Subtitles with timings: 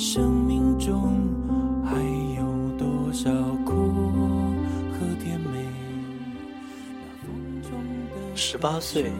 [0.00, 1.12] 生命中
[1.84, 1.96] 还
[2.36, 3.28] 有多少
[3.64, 3.72] 苦
[4.92, 5.66] 和甜美？
[8.36, 9.10] 十八岁，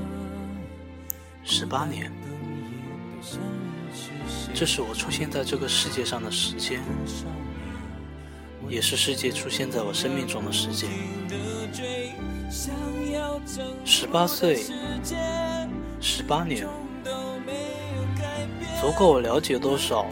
[1.42, 2.12] 十八年。
[4.54, 6.80] 这是我出现在这个世界上的时间，
[8.68, 10.88] 也是世界出现在我生命中的时间。
[13.84, 14.62] 十八岁，
[16.00, 16.68] 十八年。
[18.80, 20.06] 足够我了解多少？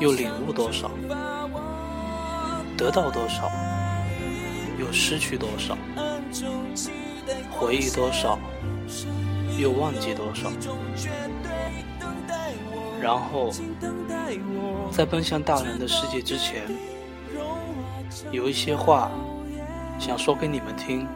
[0.00, 0.90] 又领悟多少，
[2.76, 3.50] 得到多少，
[4.78, 5.76] 又失去多少。
[7.50, 8.38] 回忆多少，
[9.58, 10.52] 又忘记多少，
[13.00, 13.50] 然后
[14.92, 16.62] 在奔向大人的世界之前，
[18.30, 19.10] 有一些话
[19.98, 21.06] 想说给你们听，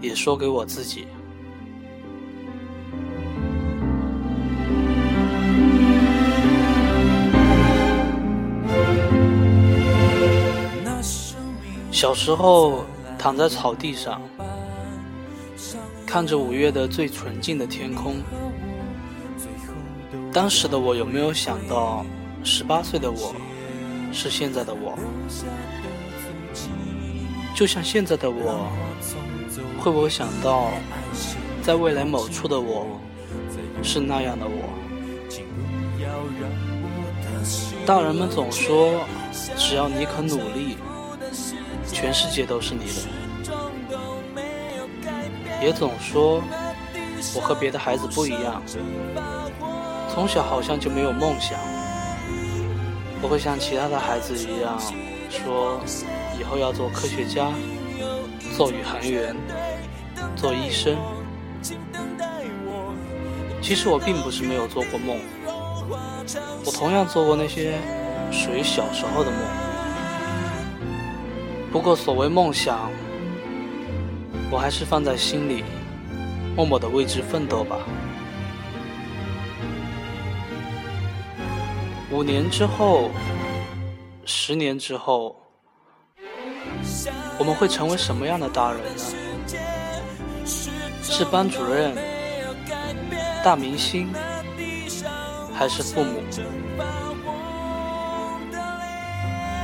[0.00, 1.08] 也说给我自己。
[12.00, 12.84] 小时候
[13.18, 14.22] 躺在草地上。
[16.06, 18.18] 看着五月的最纯净的天空，
[20.32, 22.06] 当时的我有没有想到，
[22.44, 23.34] 十八岁的我
[24.12, 24.96] 是现在的我？
[27.52, 28.70] 就像现在的我，
[29.80, 30.70] 会不会想到，
[31.62, 32.86] 在未来某处的我
[33.82, 34.70] 是那样的我？
[37.84, 39.00] 大人们总说，
[39.56, 40.76] 只要你肯努力，
[42.00, 42.92] 全世界都是你的。
[45.60, 46.40] 也总说
[47.34, 48.62] 我和别的孩子不一样，
[50.08, 51.58] 从小好像就没有梦想。
[53.20, 54.80] 不会像其他的孩子一样，
[55.28, 55.80] 说
[56.38, 57.50] 以后要做科学家、
[58.56, 59.34] 做宇航员、
[60.36, 60.96] 做医生。
[63.60, 65.18] 其实我并不是没有做过梦，
[66.64, 67.76] 我同样做过那些
[68.30, 69.40] 属于小时候的梦。
[71.78, 72.90] 不过所谓梦想。
[74.50, 75.62] 我还是放在心里，
[76.56, 77.78] 默默的为之奋斗吧。
[82.10, 83.12] 五年之后，
[84.24, 85.36] 十年之后，
[87.38, 89.04] 我们会成为什么样的大人呢？
[91.00, 91.94] 是班主任、
[93.44, 94.12] 大明星，
[95.54, 96.20] 还是父母？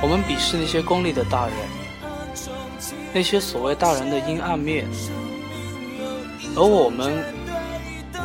[0.00, 1.83] 我们鄙视那些功利的大人。
[3.14, 4.84] 那些所谓大人的阴暗面，
[6.56, 7.24] 而我们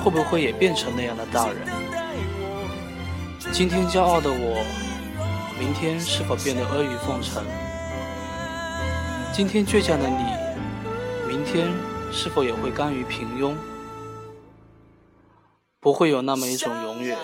[0.03, 1.57] 会不会也变成那样的大人？
[3.51, 4.65] 今天骄傲的我，
[5.59, 7.43] 明天是否变得阿谀奉承？
[9.31, 10.23] 今天倔强的你，
[11.27, 11.67] 明天
[12.11, 13.53] 是否也会甘于平庸？
[15.79, 17.15] 不会有那么一种永远，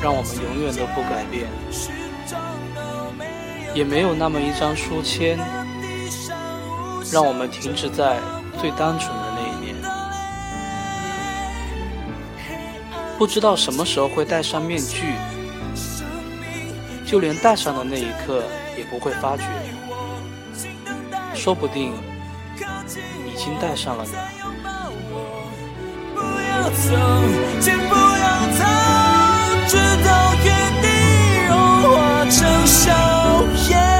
[0.00, 1.48] 让我们永远都不改变，
[3.74, 5.36] 也没有那么一张书签。
[7.12, 8.18] 让我们停止在
[8.58, 9.76] 最单纯的那一年，
[13.18, 15.12] 不知道什么时候会戴上面具，
[17.04, 18.42] 就连戴上的那一刻
[18.78, 19.44] 也不会发觉，
[21.34, 21.92] 说不定
[23.26, 24.12] 已经戴上了呢。
[33.74, 33.91] 如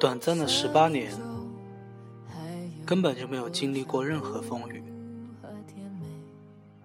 [0.00, 1.12] 短暂的十八年，
[2.86, 4.82] 根本就没有经历过任何风雨，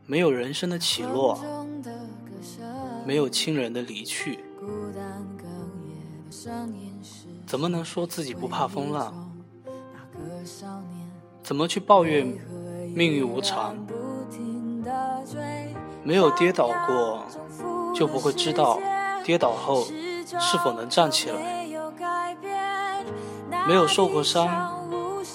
[0.05, 1.39] 没有人生的起落，
[3.05, 4.39] 没有亲人的离去，
[7.45, 9.31] 怎么能说自己不怕风浪？
[11.41, 12.27] 怎么去抱怨
[12.93, 13.77] 命运无常？
[16.03, 17.23] 没有跌倒过，
[17.95, 18.77] 就不会知道
[19.23, 21.64] 跌倒后是否能站起来；
[23.67, 24.73] 没有受过伤，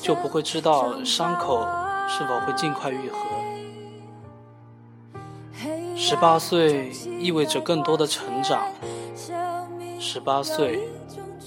[0.01, 1.67] 就不会知道伤口
[2.09, 3.19] 是否会尽快愈合。
[5.97, 8.67] 十八岁意味着更多的成长，
[9.99, 10.89] 十八岁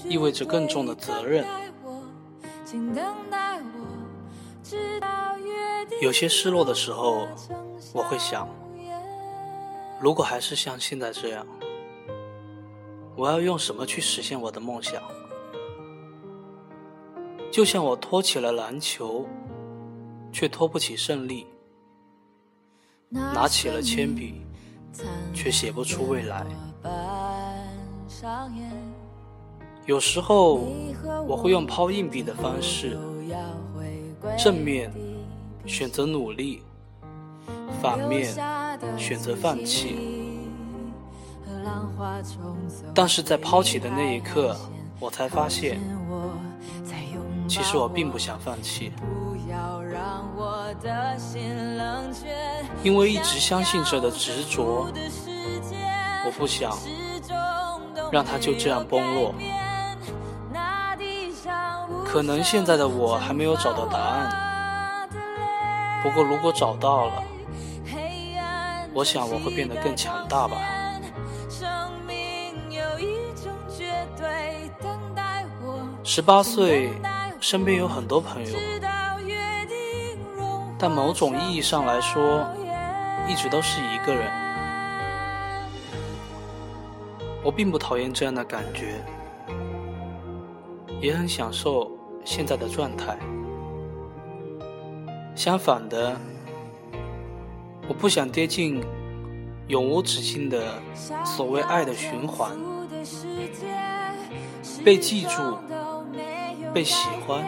[0.04, 1.44] 意味着更重的责任。
[6.00, 7.26] 有些失落的时候，
[7.92, 8.48] 我会想。
[10.00, 11.46] 如果还是像现在这样，
[13.16, 15.02] 我要用什么去实现我的梦想？
[17.54, 19.24] 就像我托起了篮球，
[20.32, 21.46] 却托不起胜利；
[23.08, 24.42] 拿起了铅笔，
[25.32, 26.44] 却写不出未来。
[29.86, 30.66] 有时候，
[31.28, 32.98] 我会用抛硬币的方式，
[34.36, 34.92] 正面
[35.64, 36.60] 选择努力，
[37.80, 38.34] 反面
[38.98, 39.94] 选择放弃。
[42.92, 44.56] 但是在抛弃的那一刻，
[44.98, 45.78] 我才发现，
[47.46, 48.92] 其实我并不想放弃，
[52.82, 54.86] 因为一直相信着的执着，
[56.26, 56.76] 我不想
[58.10, 59.34] 让它就这样崩落。
[62.04, 65.08] 可能现在的我还没有找到答案，
[66.02, 67.22] 不过如果找到了，
[68.92, 70.56] 我想我会变得更强大吧。
[76.04, 76.92] 十八岁，
[77.44, 78.58] 身边有很多朋友，
[80.78, 82.42] 但某种意义上来说，
[83.28, 84.32] 一直都是一个人。
[87.44, 89.04] 我并不讨厌这样的感觉，
[91.02, 91.92] 也很享受。
[92.24, 93.14] 现在的状态，
[95.34, 96.16] 相反的，
[97.86, 98.82] 我不想跌进
[99.68, 100.80] 永无止境的
[101.22, 102.52] 所谓爱的循环，
[104.82, 105.58] 被记住，
[106.74, 107.40] 被喜欢，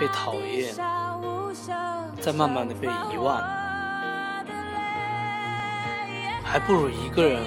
[0.00, 0.74] 被讨厌，
[2.18, 3.36] 再慢慢的被遗忘，
[6.42, 7.42] 还不如一个人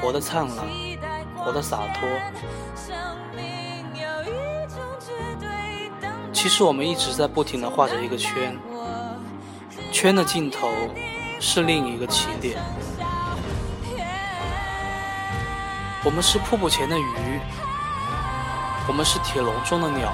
[0.00, 0.66] 活得灿烂，
[1.36, 2.08] 活得洒脱。
[6.32, 8.56] 其实我们一直在不停的画着一个圈，
[9.92, 10.70] 圈的尽头
[11.38, 12.58] 是另一个起点。
[16.02, 17.40] 我们是瀑布前的鱼，
[18.88, 20.12] 我们是铁笼中的鸟，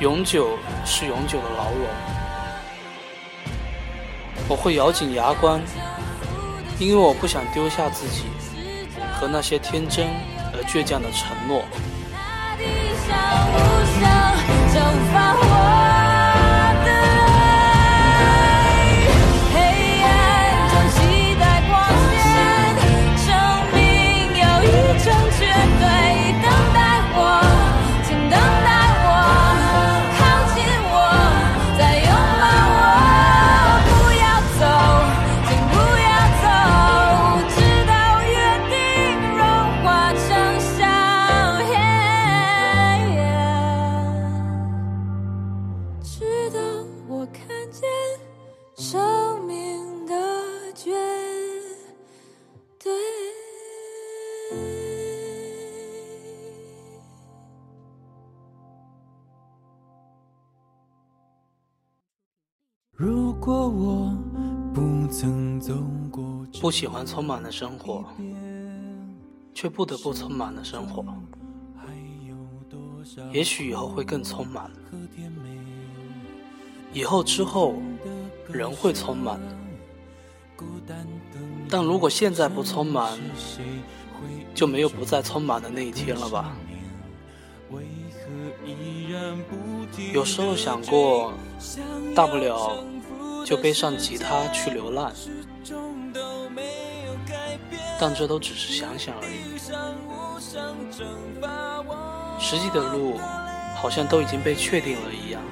[0.00, 1.88] 永久是永久的牢笼。
[4.46, 5.60] 我会咬紧牙关，
[6.78, 8.24] 因为我不想丢下自己
[9.18, 10.06] 和那些天真
[10.52, 11.64] 而倔强的承诺。
[14.76, 15.83] 无法握。
[15.83, 15.83] 如
[66.64, 68.02] 不喜欢匆忙的生活，
[69.52, 71.04] 却不得不匆忙的生活。
[73.34, 74.70] 也许以后会更匆忙，
[76.90, 77.74] 以后之后
[78.48, 79.38] 人会匆忙，
[81.68, 83.14] 但如果现在不匆忙，
[84.54, 86.56] 就没有不再匆忙的那一天了吧？
[90.14, 91.34] 有时候想过，
[92.14, 92.82] 大不了
[93.44, 95.12] 就背上吉他去流浪，
[98.00, 99.58] 但这都只是想想而已。
[102.40, 103.18] 实际的路
[103.76, 105.42] 好像都已经被确定了一样，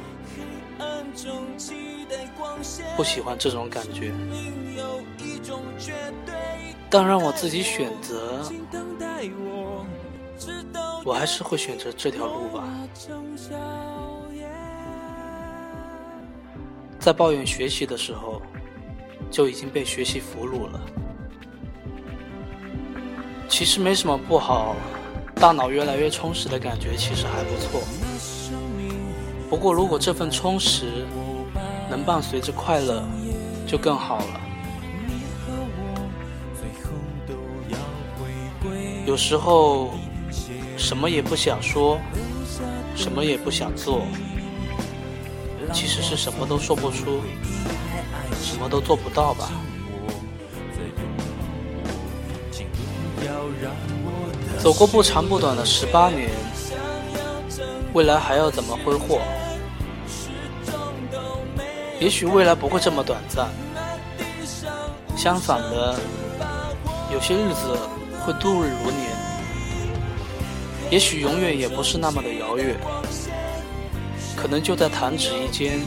[2.97, 4.13] 不喜欢这种感觉。
[6.91, 8.43] 但让我自己选择，
[11.05, 12.65] 我还是会选择这条路吧。
[16.99, 18.43] 在抱怨学习的时候，
[19.31, 20.81] 就已经被学习俘虏了。
[23.53, 24.75] 其实没什么不好，
[25.35, 27.83] 大脑越来越充实的感觉其实还不错。
[29.51, 31.07] 不过如果这份充实
[31.91, 33.05] 能伴随着快乐，
[33.67, 34.41] 就更好了。
[39.05, 39.91] 有时候
[40.79, 41.99] 什么也不想说，
[42.97, 44.01] 什么也不想做。
[45.75, 47.21] 其实是什么都说不出，
[48.43, 49.53] 什么都做不到吧。
[54.62, 56.31] 走过不长不短的十八年，
[57.92, 59.21] 未来还要怎么挥霍？
[61.99, 63.49] 也许未来不会这么短暂。
[65.16, 65.99] 相反的，
[67.12, 67.76] 有些日子
[68.25, 69.11] 会度日如年，
[70.92, 72.76] 也许永远也不是那么的遥远，
[74.37, 75.81] 可能就在弹指一间。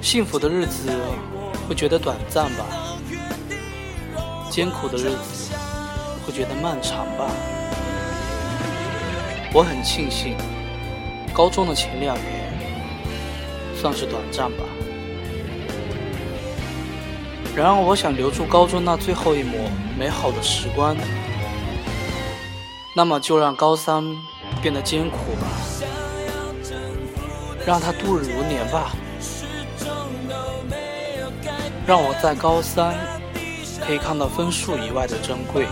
[0.00, 0.88] 幸福的日子
[1.68, 2.64] 会觉得短暂吧，
[4.48, 5.35] 艰苦的日子
[6.26, 7.30] 会觉得漫长吧。
[9.54, 10.36] 我很庆幸，
[11.32, 12.52] 高中的前两年
[13.80, 14.64] 算是短暂吧。
[17.54, 19.56] 然而，我想留住高中那最后一抹
[19.96, 20.96] 美好的时光，
[22.92, 24.04] 那么就让高三
[24.60, 25.46] 变得艰苦吧，
[27.64, 28.90] 让它度日如年吧，
[31.86, 32.94] 让我在高三
[33.86, 35.66] 可以看到分数以外的珍贵。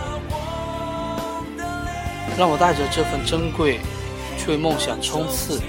[2.37, 3.79] 让我带着这份珍贵
[4.37, 5.61] 去为梦想冲刺，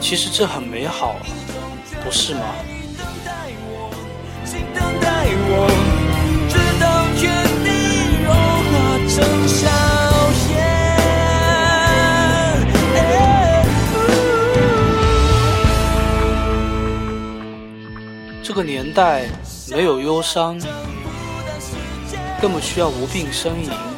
[0.00, 1.16] 其实这很美好，
[2.04, 2.40] 不是吗？
[18.42, 19.26] 这个年代
[19.70, 20.58] 没有忧伤，
[22.42, 23.89] 更不需要无病呻吟。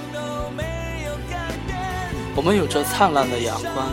[2.34, 3.86] 我们有着灿烂的阳光，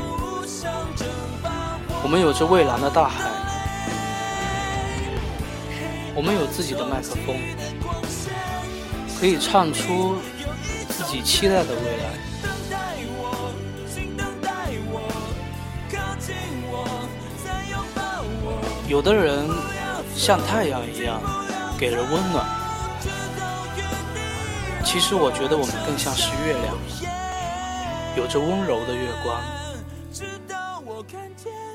[2.02, 3.30] 我们有着蔚蓝的大海，
[6.16, 7.36] 我们有自己的麦克风，
[9.20, 10.16] 可以唱出
[10.88, 12.18] 自己期待的未来。
[18.88, 19.48] 有的人
[20.16, 21.22] 像太阳一样
[21.78, 22.46] 给人温暖，
[24.84, 27.19] 其实我觉得我们更像是月亮。
[28.20, 29.42] 有着温柔的月光，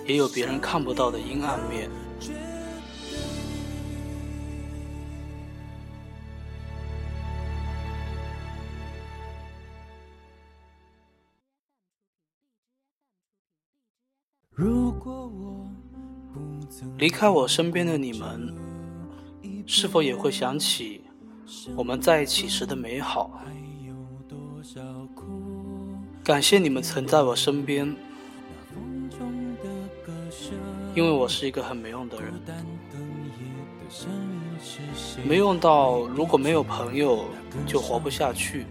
[0.06, 1.88] 也有别人看不到的阴暗面。
[14.50, 15.66] 如果我
[16.98, 18.54] 离开我身边的你们，
[19.66, 21.04] 是否也会想起
[21.74, 23.30] 我们在一起时的美好？
[26.24, 27.94] 感谢你们曾在我身边，
[30.94, 32.32] 因为我是一个很没用的人，
[35.22, 37.26] 没用到如果没有朋友
[37.66, 38.64] 就活不下去，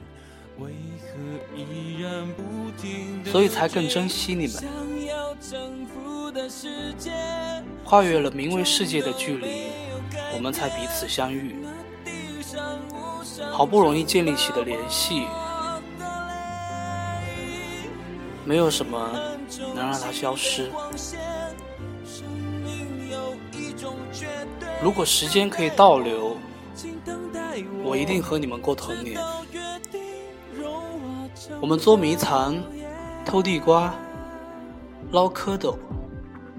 [3.26, 4.64] 所以才更珍惜你们。
[7.86, 9.68] 跨越了名为世界的距离，
[10.34, 11.56] 我们才彼此相遇，
[13.52, 15.28] 好不容易建立起的联系。
[18.46, 19.10] 没有什么
[19.74, 20.70] 能让它消失。
[24.82, 26.38] 如果时间可以倒流，
[27.84, 29.20] 我一定和你们过童年。
[31.62, 32.62] 我们捉迷藏、
[33.26, 33.94] 偷地瓜、
[35.12, 35.78] 捞蝌蚪、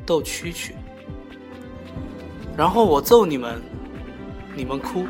[0.07, 0.73] 斗蛐蛐，
[2.57, 3.63] 然后我揍你们，
[4.55, 5.07] 你们哭，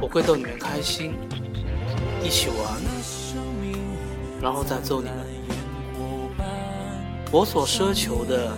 [0.00, 1.14] 我会逗你们开心，
[2.22, 2.89] 一起玩。
[4.40, 5.16] 然后再揍你们。
[7.32, 8.56] 我所奢求的，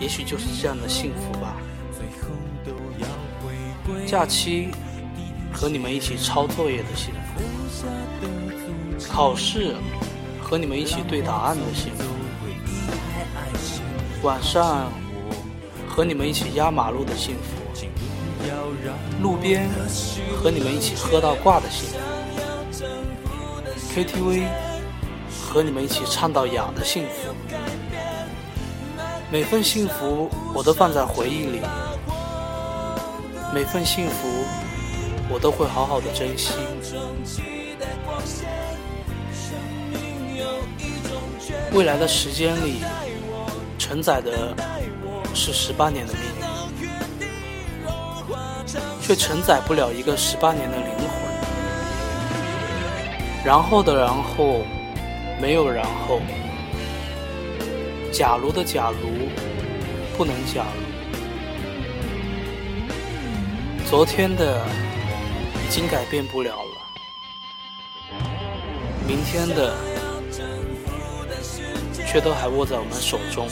[0.00, 1.56] 也许就是这样的幸福吧。
[4.06, 4.68] 假期
[5.52, 7.42] 和你们一起抄作业的幸福，
[9.12, 9.74] 考试
[10.42, 12.04] 和你们一起对答案的幸福，
[14.22, 14.90] 晚上
[15.86, 17.40] 和你们一起压马路的幸福，
[19.20, 19.68] 路边
[20.42, 21.98] 和你们一起喝到挂的幸福
[23.92, 24.73] ，KTV。
[25.54, 27.32] 和你们一起唱到哑的幸福，
[29.30, 31.60] 每份幸福我都放在回忆里，
[33.54, 34.44] 每份幸福
[35.30, 36.54] 我都会好好的珍惜。
[41.72, 42.82] 未来的时间里，
[43.78, 44.52] 承载的
[45.34, 46.22] 是十八年的命
[46.80, 46.90] 运，
[49.00, 51.08] 却承载不了一个十八年的灵魂。
[53.44, 54.62] 然后的然后。
[55.40, 56.20] 没有然后，
[58.10, 59.28] 假如的假如，
[60.16, 60.82] 不能假如。
[63.90, 64.64] 昨天的
[65.64, 66.76] 已经改变不了了，
[69.06, 69.74] 明天的
[72.06, 73.46] 却都还握在我们手中。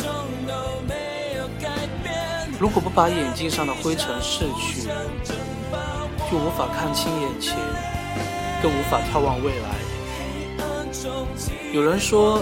[2.59, 4.89] 如果不把眼镜上的灰尘拭去，
[6.31, 7.55] 就无法看清眼前，
[8.63, 9.82] 更无法眺望未来。
[11.73, 12.41] 有人说，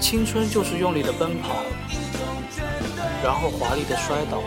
[0.00, 1.56] 青春就是用力的奔跑，
[3.22, 4.40] 然后华丽的摔倒，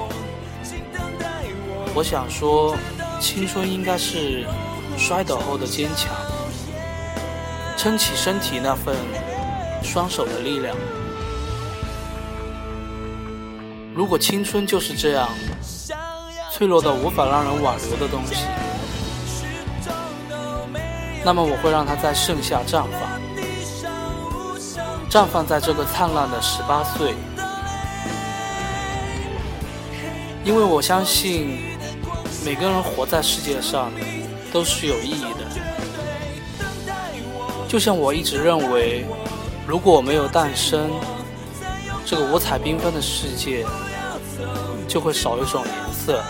[1.93, 2.75] 我想说，
[3.19, 4.45] 青春应该是
[4.97, 6.13] 摔倒后的坚强，
[7.77, 8.95] 撑起身体那份
[9.83, 10.75] 双手的力量。
[13.95, 15.27] 如果青春就是这样
[16.51, 18.45] 脆弱到无法让人挽留的东西，
[21.25, 23.06] 那么我会让它在盛夏绽放，
[25.09, 27.15] 绽放在这个灿烂的十八岁，
[30.43, 31.75] 因为我相信
[32.45, 33.91] 每个人活在世界上
[34.51, 35.45] 都是有意义的，
[37.67, 39.05] 就像我一直认为，
[39.65, 40.91] 如果我没有诞生，
[42.05, 43.65] 这个五彩缤纷的世界。
[44.87, 46.23] 就会少一种颜色，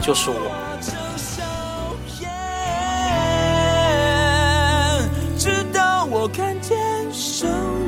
[0.00, 0.69] 就是我。
[6.22, 6.76] 我看见
[7.10, 7.79] 生